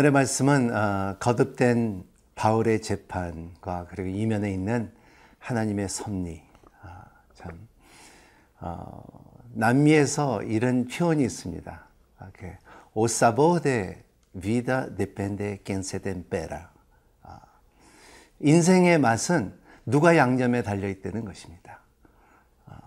[0.00, 2.04] 네, 오늘의 말씀은 어, 거듭된
[2.34, 4.90] 바울의 재판과 그리고 이면에 있는
[5.40, 6.40] 하나님의 섭리.
[6.80, 7.04] 아,
[7.34, 7.68] 참
[8.60, 9.02] 어,
[9.52, 11.84] 남미에서 이런 표현이 있습니다.
[12.94, 13.60] O sabor
[14.40, 16.68] vida depende quien se tempera.
[17.22, 17.40] 아,
[18.38, 19.52] 인생의 맛은
[19.84, 21.80] 누가 양념에 달려 있다는 것입니다.
[22.64, 22.78] 아,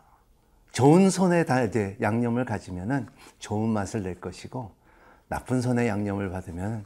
[0.72, 3.06] 좋은 손에 달되 양념을 가지면은
[3.38, 4.72] 좋은 맛을 낼 것이고
[5.28, 6.86] 나쁜 손에 양념을 받으면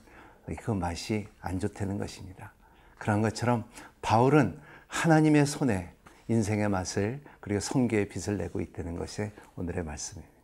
[0.55, 2.53] 그 맛이 안 좋다는 것입니다.
[2.97, 3.65] 그런 것처럼
[4.01, 5.93] 바울은 하나님의 손에
[6.29, 10.37] 인생의 맛을 그리고 성계의 빛을 내고 있다는 것이 오늘의 말씀입니다.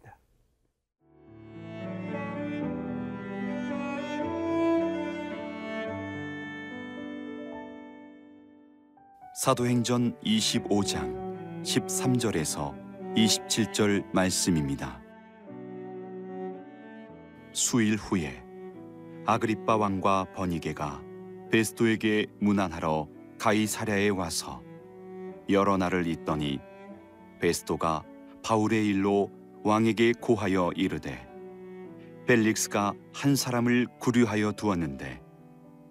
[9.36, 12.74] 사도행전 25장 13절에서
[13.16, 15.02] 27절 말씀입니다.
[17.52, 18.43] 수일 후에
[19.26, 21.02] 아그리빠 왕과 버니게가
[21.50, 23.08] 베스토에게 문안하러
[23.40, 24.62] 가이사랴에 와서
[25.50, 26.60] 여러 날을 있더니
[27.40, 28.04] 베스토가
[28.44, 29.32] 바울의 일로
[29.64, 31.26] 왕에게 고하여 이르되
[32.28, 35.22] 벨릭스가 한 사람을 구류하여 두었는데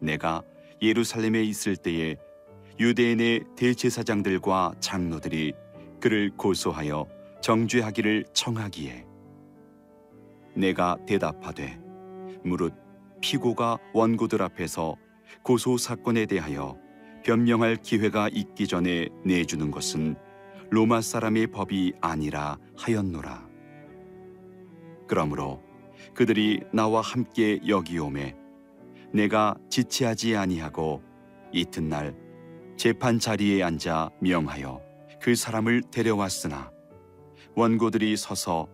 [0.01, 0.43] 내가
[0.83, 2.17] 예루살렘에 있을 때에
[2.79, 5.55] 유대인의 대제사장들과 장로들이
[6.01, 7.07] 그를 고소하여
[7.41, 9.07] 정죄하기를 청하기에
[10.55, 11.81] 내가 대답하되
[12.45, 12.82] 무릇
[13.23, 14.97] 피고가 원고들 앞에서
[15.43, 16.77] 고소 사건에 대하여
[17.25, 20.17] 변명할 기회가 있기 전에 내주는 것은
[20.71, 23.49] 로마 사람의 법이 아니라 하였노라.
[25.07, 25.63] 그러므로
[26.15, 28.35] 그들이 나와 함께 여기 오매
[29.13, 31.03] 내가 지체하지 아니하고
[31.53, 32.17] 이튿날
[32.77, 34.81] 재판 자리에 앉아 명하여
[35.21, 36.73] 그 사람을 데려왔으나
[37.55, 38.69] 원고들이 서서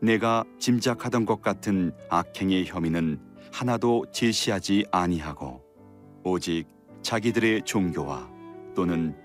[0.00, 5.62] 내가 짐작하던 것 같은 악행의 혐의는 하나도 제시하지 아니하고
[6.24, 6.66] 오직
[7.02, 8.30] 자기들의 종교와
[8.74, 9.16] 또는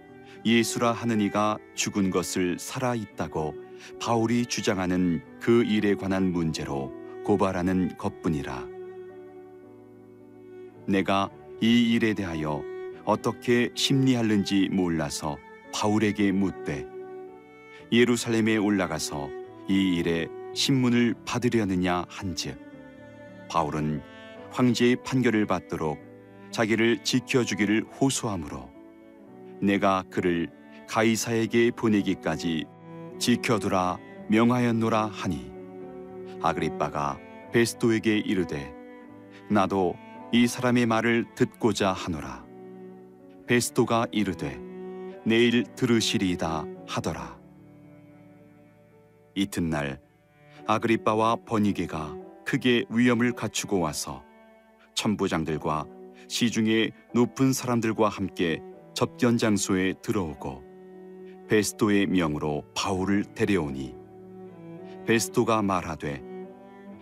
[0.45, 3.53] 예수라 하는 이가 죽은 것을 살아 있다고
[4.00, 6.91] 바울이 주장하는 그 일에 관한 문제로
[7.23, 8.67] 고발하는 것뿐이라.
[10.88, 11.29] 내가
[11.61, 12.63] 이 일에 대하여
[13.03, 15.38] 어떻게 심리하는지 몰라서
[15.73, 16.85] 바울에게 묻되
[17.91, 19.29] 예루살렘에 올라가서
[19.69, 22.66] 이 일에 신문을 받으려느냐 한즉
[23.49, 24.01] 바울은
[24.51, 25.99] 황제의 판결을 받도록
[26.51, 28.69] 자기를 지켜주기를 호소하므로
[29.61, 30.49] 내가 그를
[30.87, 32.65] 가이사에게 보내기까지
[33.19, 33.99] 지켜두라
[34.29, 35.51] 명하였노라 하니
[36.41, 37.19] 아그리빠가
[37.51, 38.73] 베스도에게 이르되
[39.49, 39.95] 나도
[40.31, 42.45] 이 사람의 말을 듣고자 하노라
[43.47, 44.59] 베스도가 이르되
[45.25, 47.37] 내일 들으시리이다 하더라.
[49.35, 49.99] 이튿날
[50.65, 52.15] 아그리빠와 버니게가
[52.47, 54.23] 크게 위험을 갖추고 와서
[54.95, 55.85] 천부장들과
[56.29, 58.61] 시중의 높은 사람들과 함께
[58.93, 60.63] 접견 장소에 들어오고
[61.49, 63.93] 베스도의 명으로 바울을 데려오니
[65.05, 66.23] 베스도가 말하되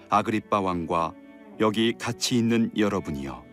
[0.09, 1.13] 아그리빠 왕과
[1.59, 3.45] 여기 같이 있는 여러분이여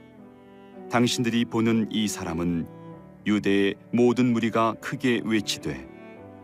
[0.90, 2.66] 당신들이 보는 이 사람은
[3.26, 5.86] 유대의 모든 무리가 크게 외치되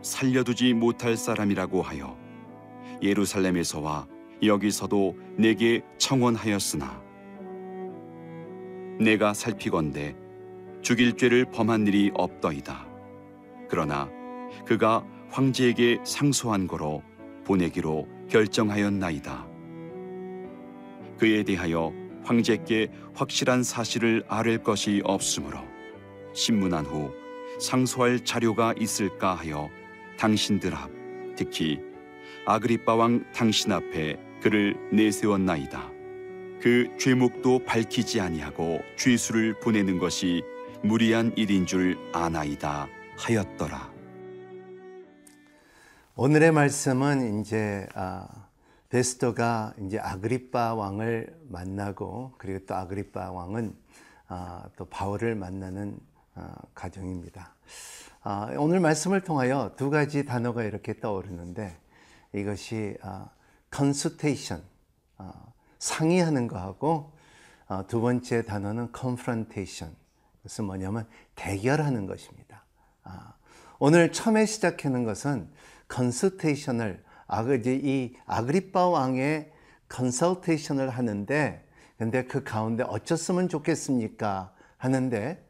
[0.03, 2.15] 살려두지 못할 사람이라고 하여
[3.01, 7.01] 예루살렘에서와 여기서도 내게 청원하였으나
[8.99, 10.15] 내가 살피건대
[10.81, 12.85] 죽일 죄를 범한 일이 없더이다.
[13.69, 14.09] 그러나
[14.65, 17.03] 그가 황제에게 상소한 거로
[17.45, 19.47] 보내기로 결정하였나이다.
[21.17, 25.59] 그에 대하여 황제께 확실한 사실을 아를 것이 없으므로
[26.33, 27.11] 신문한 후
[27.59, 29.69] 상소할 자료가 있을까 하여
[30.17, 30.89] 당신들 앞
[31.35, 31.79] 특히
[32.45, 35.89] 아그리빠 왕 당신 앞에 그를 내세웠나이다.
[36.61, 40.43] 그 죄목도 밝히지 아니하고 죄수를 보내는 것이
[40.83, 42.87] 무리한 일인 줄 아나이다
[43.17, 43.91] 하였더라.
[46.15, 48.27] 오늘의 말씀은 이제 아,
[48.89, 53.73] 베스토가 이제 아그리빠 왕을 만나고 그리고 또 아그리빠 왕은
[54.27, 55.97] 아, 또 바울을 만나는
[56.35, 57.53] 어, 가정입니다.
[58.21, 61.77] 아, 오늘 말씀을 통하여 두 가지 단어가 이렇게 떠오르는데
[62.33, 62.97] 이것이
[63.73, 64.63] consultation,
[65.17, 67.11] 어, 어, 상의하는 거하고
[67.87, 69.95] 두 번째 단어는 confrontation.
[70.37, 72.65] 그것은 뭐냐면 대결하는 것입니다.
[73.03, 73.33] 아,
[73.77, 75.49] 오늘 처음에 시작하는 것은
[75.93, 77.03] consultation을
[77.65, 79.51] 이 아그리파 왕의
[79.87, 81.65] 컨설테이션을 하는데
[81.97, 84.53] 근데 그 가운데 어쩌으면 좋겠습니까?
[84.77, 85.45] 하는데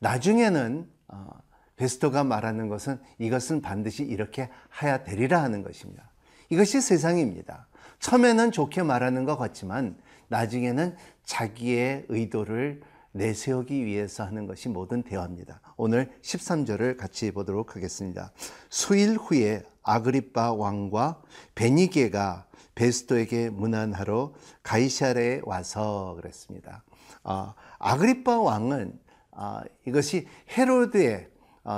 [0.00, 1.30] 나중에는 어,
[1.76, 4.50] 베스토가 말하는 것은 이것은 반드시 이렇게
[4.82, 6.10] 해야 되리라 하는 것입니다.
[6.50, 7.66] 이것이 세상입니다.
[8.00, 9.96] 처음에는 좋게 말하는 것 같지만
[10.28, 12.82] 나중에는 자기의 의도를
[13.12, 15.60] 내세우기 위해서 하는 것이 모든 대화입니다.
[15.76, 18.32] 오늘 13절을 같이 보도록 하겠습니다.
[18.68, 21.22] 수일 후에 아그리파 왕과
[21.54, 26.82] 베니게가 베스토에게 문안하러 가이샤레에 와서 그랬습니다.
[27.22, 28.98] 아, 아그리파 왕은
[29.30, 30.26] 아, 이것이
[30.56, 31.33] 헤로드의 아,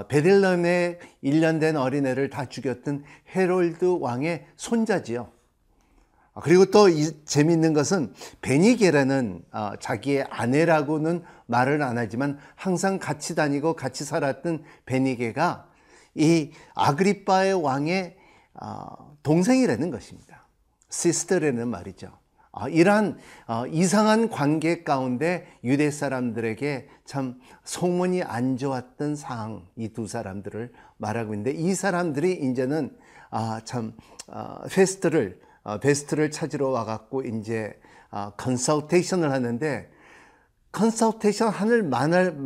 [0.08, 3.04] 베들레헴에 1년 된 어린애를 다 죽였던
[3.34, 5.30] 헤롤드 왕의 손자지요.
[6.34, 6.86] 아, 그리고 또
[7.24, 8.12] 재미있는 것은
[8.42, 15.66] 베니게라는 아, 자기의 아내라고는 말을 안 하지만 항상 같이 다니고 같이 살았던 베니게가
[16.14, 18.16] 이 아그리빠의 왕의
[18.54, 18.88] 아,
[19.22, 20.46] 동생이라는 것입니다.
[20.90, 22.12] sister라는 말이죠.
[22.68, 23.18] 이러한
[23.48, 31.34] 어, 이상한 관계 가운데 유대 사람들에게 참 소문이 안 좋았던 상황 이 두 사람들을 말하고
[31.34, 32.96] 있는데 이 사람들이 이제는
[33.64, 33.92] 참
[34.28, 37.78] 어, 페스트를 어, 베스도를 찾으러 와갖고 이제
[38.38, 39.90] consultation을 하는데
[40.72, 42.36] consultation 할 만할,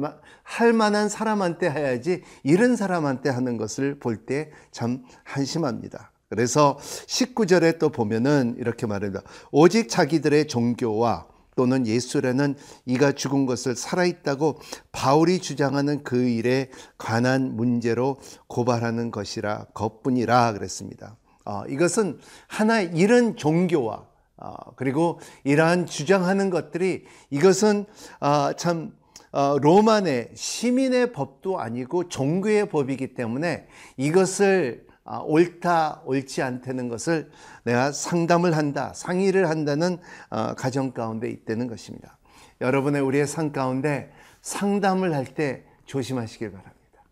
[0.42, 6.10] 할 만한 사람한테 해야지 이런 사람한테 하는 것을 볼 때 참 한심합니다.
[6.30, 6.78] 그래서
[7.08, 9.22] 19절에 또 보면은 이렇게 말합니다.
[9.50, 12.54] 오직 자기들의 종교와 또는 예수라는
[12.86, 14.60] 이가 죽은 것을 살아있다고
[14.92, 18.16] 바울이 주장하는 그 일에 관한 문제로
[18.46, 21.16] 고발하는 것이라 것뿐이라 그랬습니다.
[21.44, 24.06] 어, 이것은 하나의 이런 종교와
[24.36, 27.86] 어, 그리고 이러한 주장하는 것들이 이것은
[28.20, 28.92] 어, 참
[29.32, 33.66] 어, 로만의 시민의 법도 아니고 종교의 법이기 때문에
[33.96, 37.30] 이것을 어, 옳다 옳지 않다는 것을
[37.64, 39.98] 내가 상담을 한다 상의를 한다는
[40.30, 42.18] 어, 가정 가운데 있다는 것입니다.
[42.60, 44.12] 여러분의 우리의 삶 가운데
[44.42, 47.02] 상담을 할 때 조심하시길 바랍니다.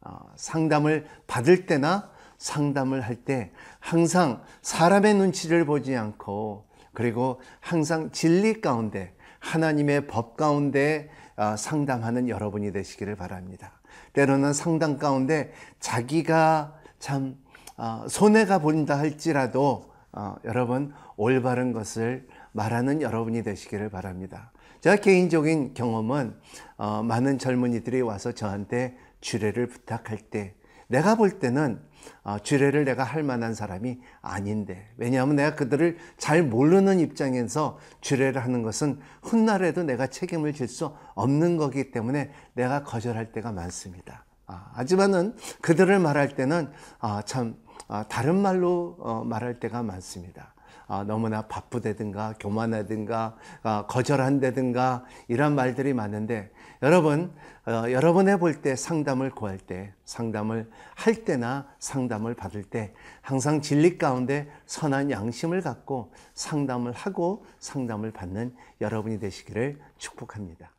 [0.00, 8.60] 어, 상담을 받을 때나 상담을 할 때 항상 사람의 눈치를 보지 않고 그리고 항상 진리
[8.60, 13.80] 가운데 하나님의 법 가운데 어, 상담하는 여러분이 되시기를 바랍니다.
[14.12, 17.36] 때로는 상담 가운데 자기가 참
[17.76, 24.52] 어, 손해가 보인다 할지라도 어, 여러분 올바른 것을 말하는 여러분이 되시기를 바랍니다.
[24.80, 26.34] 제가 개인적인 경험은
[26.76, 30.54] 많은 젊은이들이 와서 저한테 주례를 부탁할 때
[30.86, 31.80] 내가 볼 때는
[32.22, 38.62] 어, 주례를 내가 할 만한 사람이 아닌데 왜냐하면 내가 그들을 잘 모르는 입장에서 주례를 하는
[38.62, 44.24] 것은 훗날에도 내가 책임을 질 수 없는 거기 때문에 내가 거절할 때가 많습니다.
[44.46, 47.56] 아, 하지만은 그들을 말할 때는 아, 참
[47.88, 50.54] 아, 다른 말로 어, 말할 때가 많습니다.
[50.88, 56.50] 아, 너무나 바쁘다든가 교만하든가 아, 거절한다든가 이런 말들이 많은데
[56.82, 57.32] 여러분
[57.66, 63.96] 어, 여러분 해볼 때 상담을 구할 때 상담을 할 때나 상담을 받을 때 항상 진리
[63.96, 70.72] 가운데 선한 양심을 갖고 상담을 하고 상담을 받는 여러분이 되시기를 축복합니다.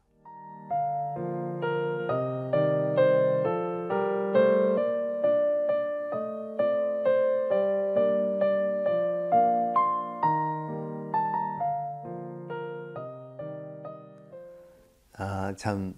[15.56, 15.96] 참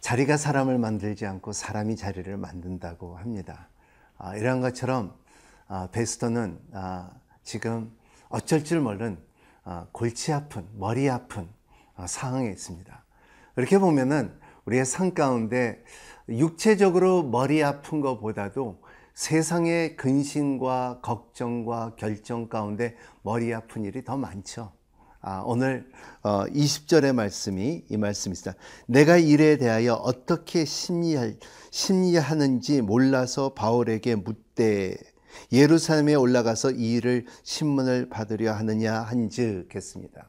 [0.00, 3.68] 자리가 사람을 만들지 않고 사람이 자리를 만든다고 합니다.
[4.18, 5.14] 아, 이런 것처럼
[5.68, 7.10] 아, 베스터는 아,
[7.42, 7.90] 지금
[8.28, 9.18] 어쩔 줄 모른
[9.64, 11.48] 아, 골치 아픈 머리 아픈
[11.96, 13.04] 아, 상황에 있습니다.
[13.56, 15.82] 이렇게 보면은 우리의 삶 가운데
[16.28, 18.80] 육체적으로 머리 아픈 것보다도
[19.14, 24.72] 세상의 근심과 걱정과 결정 가운데 머리 아픈 일이 더 많죠.
[25.22, 25.86] 아, 오늘
[26.22, 28.54] 어, 20절의 말씀이 이 말씀입니다.
[28.86, 31.36] 내가 일에 대하여 어떻게 심리할,
[31.70, 34.96] 심리하는지 몰라서 바울에게 묻되
[35.52, 40.26] 예루살렘에 올라가서 이 일을 신문을 받으려 하느냐 한즉 했습니다.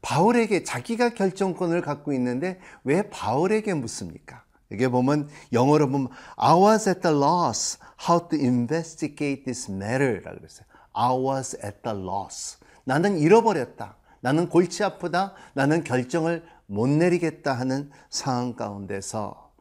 [0.00, 4.42] 바울에게 자기가 결정권을 갖고 있는데 왜 바울에게 묻습니까?
[4.72, 7.78] 이게 보면 영어로 보면 I was at the loss
[8.08, 10.66] how to investigate this matter라고 그랬어요.
[10.94, 12.56] I was at the loss.
[12.84, 13.98] 나는 잃어버렸다.
[14.24, 15.34] 나는 골치 아프다.
[15.52, 19.52] 나는 결정을 못 내리겠다 하는 상황 가운데서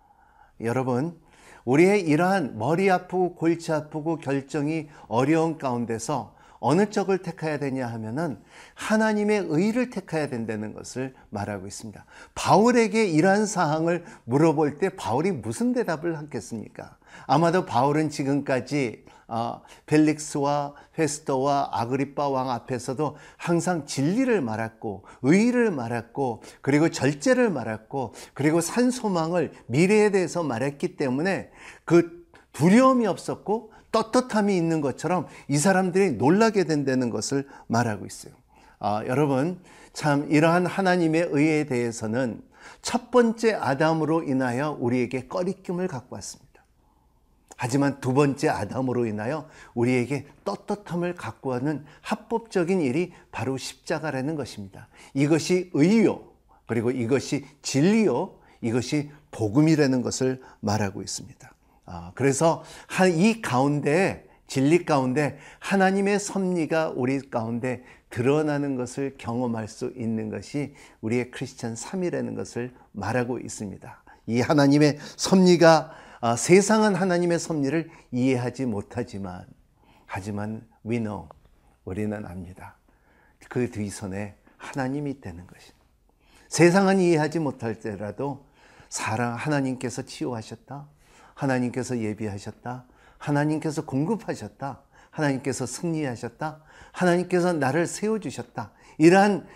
[0.62, 1.20] 여러분,
[1.66, 6.34] 우리의 이러한 머리 아프고 골치 아프고 결정이 어려운 가운데서
[6.66, 8.40] 어느 쪽을 택해야 되냐 하면은
[8.76, 12.06] 하나님의 의를 택해야 된다는 것을 말하고 있습니다.
[12.36, 16.96] 바울에게 이러한 사항을 물어볼 때 바울이 무슨 대답을 하겠습니까?
[17.28, 26.90] 아마도 바울은 지금까지 어, 벨릭스와 페스토와 아그리빠 왕 앞에서도 항상 진리를 말했고 의를 말했고 그리고
[26.90, 31.52] 절제를 말했고 그리고 산소망을 미래에 대해서 말했기 때문에
[31.84, 38.34] 그 두려움이 없었고 떳떳함이 있는 것처럼 이 사람들이 놀라게 된다는 것을 말하고 있어요.
[38.80, 39.62] 아, 여러분
[39.94, 42.42] 참 이러한 하나님의 의에 대해서는
[42.82, 46.44] 첫 번째 아담으로 인하여 우리에게 꺼리낌을 갖고 왔습니다.
[47.56, 54.90] 하지만 두 번째 아담으로 인하여 우리에게 떳떳함을 갖고 하는 합법적인 일이 바로 십자가라는 것입니다.
[55.14, 56.32] 이것이 의요,
[56.66, 61.53] 그리고 이것이 진리요, 이것이 복음이라는 것을 말하고 있습니다.
[61.86, 62.64] 아, 그래서
[63.16, 71.32] 이 가운데 진리 가운데 하나님의 섭리가 우리 가운데 드러나는 것을 경험할 수 있는 것이 우리의
[71.32, 74.04] 크리스천 3이라는 것을 말하고 있습니다.
[74.28, 79.46] 이 하나님의 섭리가 아, 세상은 하나님의 섭리를 이해하지 못하지만
[80.06, 81.28] 하지만 we know
[81.84, 82.78] 우리는 압니다.
[83.50, 85.84] 그 뒤선에 하나님이 있다는 것입니다.
[86.48, 88.46] 세상은 이해하지 못할 때라도
[88.88, 90.88] 사랑 하나님께서 치유하셨다.
[91.34, 92.86] 하나님께서 예비하셨다.
[93.18, 94.82] 하나님께서 공급하셨다.
[95.10, 96.64] 하나님께서 승리하셨다.
[96.92, 98.72] 하나님께서 나를 세워주셨다.
[98.98, 99.48] 이러한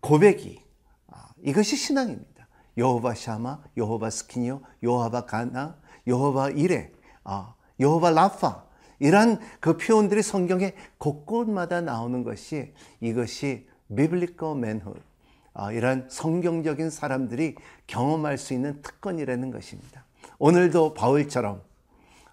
[0.00, 0.62] 고백이
[1.08, 2.48] 아, 이것이 신앙입니다.
[2.76, 5.76] 여호바 샤마, 여호바 스키니오, 여호바 가나,
[6.06, 8.64] 여호바 이레, 아, 여호바 라파
[8.98, 14.94] 이러한 그 표현들이 성경에 곳곳마다 나오는 것이 이것이 비블리컬 맨훗
[15.52, 17.54] 아, 이러한 성경적인 사람들이
[17.86, 20.04] 경험할 수 있는 특권이라는 것입니다.
[20.44, 21.62] 오늘도 바울처럼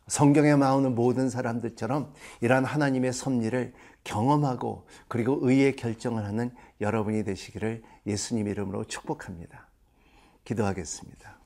[0.06, 8.50] 성경에 나오는 모든 사람들처럼 이러한 하나님의 섭리를 경험하고 그리고 의의 결정을 하는 여러분이 되시기를 예수님
[8.50, 9.65] 이름으로 축복합니다.
[10.44, 11.38] 기도하겠습니다.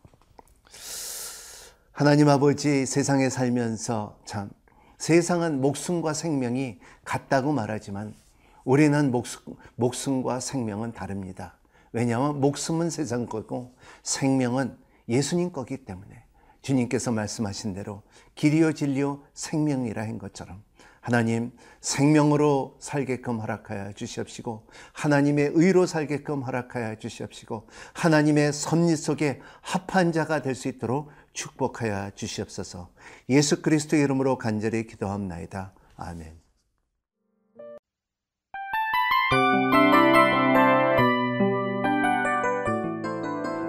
[1.91, 4.49] 하나님 아버지 세상에 살면서 참
[4.97, 8.15] 세상은 목숨과 생명이 같다고 말하지만
[8.63, 11.59] 우리는 목숨, 목숨과 생명은 다릅니다.
[11.91, 14.75] 왜냐하면 목숨은 세상 거고 생명은
[15.07, 16.24] 예수님 거기 때문에
[16.65, 18.01] 주님께서 말씀하신 대로
[18.33, 20.63] 길이요 진리요 생명이라 한 것처럼
[20.99, 30.41] 하나님 생명으로 살게끔 허락하여 주시옵시고 하나님의 의로 살게끔 허락하여 주시옵시고 하나님의 섭리 속에 합한 자가
[30.41, 32.89] 될 수 있도록 축복하여 주시옵소서
[33.29, 35.73] 예수 그리스도 이름으로 간절히 기도합나이다.
[35.97, 36.33] 아멘.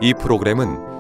[0.01, 0.96] 이 프로그램은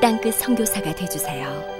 [0.00, 1.77] 땅끝 성교사가 되주세요